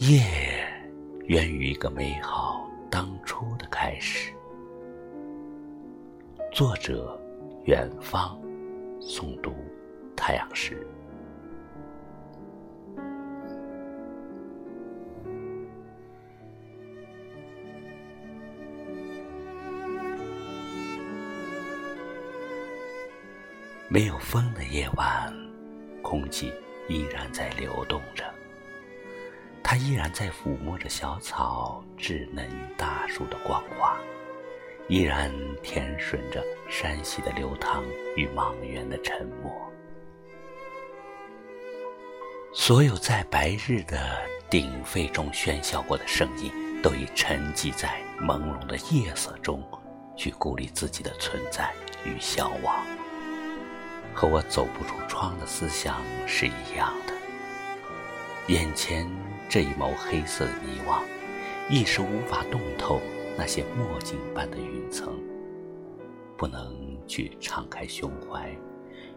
[0.00, 0.18] 夜
[1.26, 4.32] 源于一个美好当初的开始。
[6.50, 7.20] 作者：
[7.66, 8.40] 远方，
[8.98, 9.52] 诵读：
[10.16, 10.86] 太阳石。
[23.86, 25.30] 没有风的夜晚，
[26.00, 26.50] 空气
[26.88, 28.24] 依然在流动着，
[29.70, 33.96] 它依然在抚摸着小草稚嫩与大树的光华，
[34.88, 37.84] 依然舔吮着山溪的流淌
[38.16, 39.54] 与莽原的沉默。
[42.52, 44.20] 所有在白日的
[44.50, 46.50] 鼎沸中喧嚣过的声音，
[46.82, 49.62] 都已沉寂在朦胧的夜色中，
[50.16, 51.72] 去孤立自己的存在
[52.04, 52.74] 与消亡。
[54.12, 57.14] 和我走不出窗的思想是一样的。
[58.48, 59.08] 眼前
[59.50, 61.02] 这一眸黑色的迷惘，
[61.68, 63.00] 一时无法洞透
[63.36, 65.12] 那些墨镜般的云层，
[66.36, 66.72] 不能
[67.08, 68.48] 去敞开胸怀，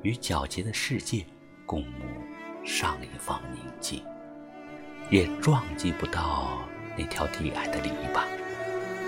[0.00, 1.22] 与皎洁的世界
[1.66, 4.02] 共沐上一方宁静，
[5.10, 6.62] 也撞击不到
[6.96, 8.22] 那条低矮的篱笆，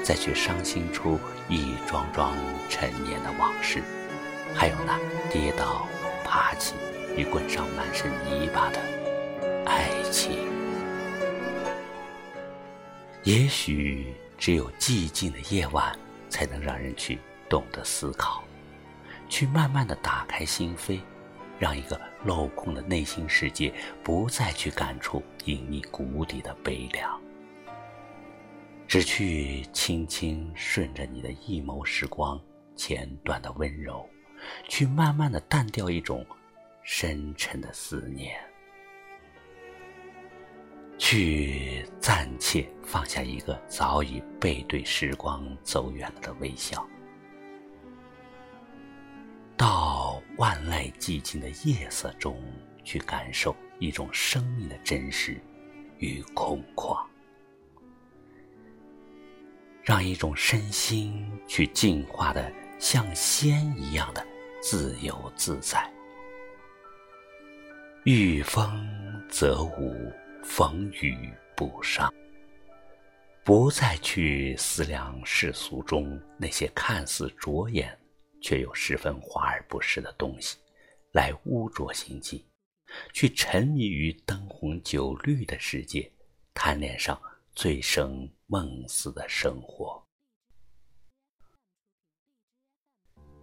[0.02, 2.36] 再去伤心出一桩桩
[2.68, 3.82] 陈年的往事。
[4.54, 4.98] 还有那
[5.32, 5.88] 跌倒、
[6.22, 6.74] 爬起
[7.16, 8.78] 与滚上满身泥巴的
[9.64, 10.43] 爱情，
[13.24, 18.44] 也许只有寂静的夜晚，才能让人去懂得思考，
[19.30, 21.00] 去慢慢的打开心扉，
[21.58, 23.72] 让一个镂空的内心世界
[24.02, 27.18] 不再去感触隐匿谷底的悲凉，
[28.86, 32.38] 只去轻轻顺着你的一眸时光
[32.76, 34.06] 前段的温柔。
[34.68, 36.26] 去慢慢的淡掉一种
[36.82, 38.38] 深沉的思念，
[40.98, 46.86] 去暂且放下一个早已背对时光走远了的微笑，
[49.56, 52.40] 到万籁寂静的夜色中
[52.84, 55.40] 去感受一种生命的真实
[55.98, 57.04] 与空旷，
[59.82, 64.24] 让一种身心去进化的像仙一样的。
[64.66, 65.92] 自由自在，
[68.04, 68.82] 遇风
[69.28, 70.10] 则舞，
[70.44, 72.12] 逢雨不伤。
[73.42, 77.98] 不再去思量世俗中那些看似着眼，
[78.40, 80.58] 却又十分华而不实的东西，
[81.12, 82.44] 来污浊心机；
[83.12, 86.10] 去沉迷于灯红酒绿的世界，
[86.54, 87.20] 贪恋上
[87.54, 90.02] 醉生梦死的生活。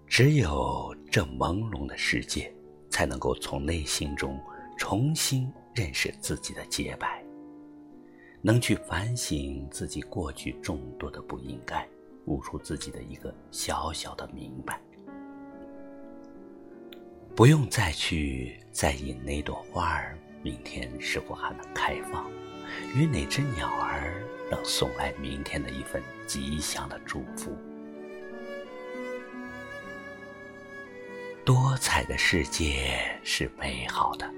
[0.08, 2.54] 只有这朦胧的世界，
[2.90, 4.40] 才能够从内心中
[4.78, 7.24] 重新认识自己的洁白，
[8.42, 11.88] 能去反省自己过去众多的不应该，
[12.26, 14.82] 悟出自己的一个小小的明白。
[17.36, 22.30] 不用再去在意哪朵花儿明天是否还能开放，
[22.94, 24.22] 与哪只鸟儿
[24.52, 27.56] 能送来明天的一份吉祥的祝福。
[31.46, 34.32] 多彩的世界是美好的，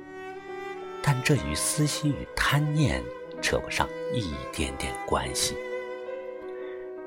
[1.04, 3.04] 但这与私心与贪念
[3.42, 5.56] 扯不上一点点关系。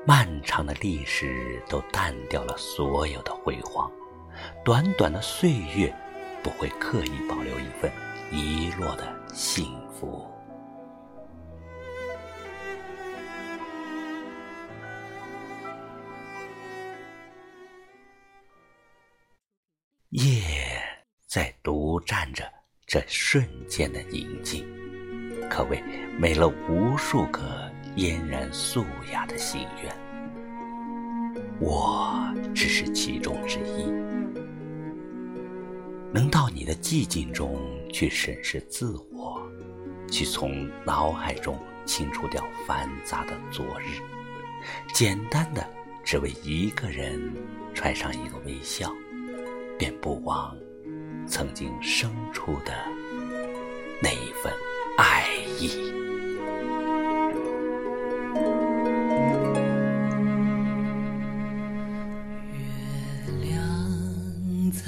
[0.05, 3.91] 漫长的历史都淡掉了所有的辉煌，
[4.63, 5.93] 短短的岁月
[6.41, 7.91] 不会刻意保留一份
[8.31, 10.25] 遗落的幸福。
[20.11, 20.81] 夜
[21.27, 22.49] 在独占着
[22.87, 24.65] 这瞬间的宁静，
[25.49, 25.83] 可谓
[26.17, 29.93] 美了无数个嫣然素雅的心愿。
[31.59, 33.83] 我只是其中之一，
[36.13, 37.59] 能到你的寂静中
[37.91, 39.45] 去审视自我，
[40.09, 43.99] 去从脑海中清除掉繁杂的昨日，
[44.93, 45.69] 简单的
[46.05, 47.21] 只为一个人
[47.73, 48.89] 穿上一个微笑。
[49.77, 50.57] 便不枉
[51.27, 52.73] 曾经生出的
[54.01, 54.51] 那一份
[54.97, 55.27] 爱
[55.59, 55.67] 意。
[62.53, 62.59] 月
[63.43, 64.81] 亮在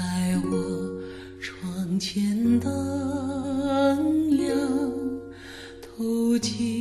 [0.49, 0.51] 我
[1.41, 2.69] 窗前荡
[4.37, 4.55] 漾，
[5.81, 6.78] 透进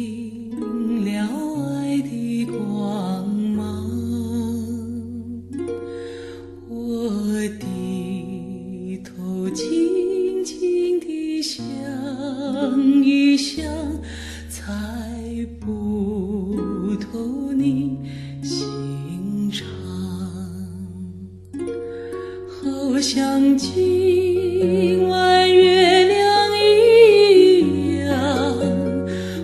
[23.01, 26.19] 像今晚月亮
[26.59, 28.59] 一样，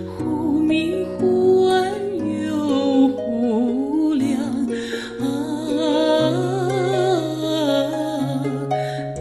[0.05, 1.89] 忽明忽暗
[2.47, 4.37] 又忽亮
[5.21, 5.23] 啊，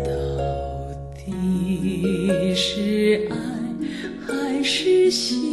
[0.04, 0.10] 到
[1.16, 3.36] 底是爱
[4.26, 5.44] 还是心